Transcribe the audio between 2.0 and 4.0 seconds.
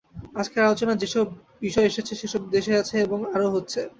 সেসব দেশে আছে এবং আরও হচ্ছে।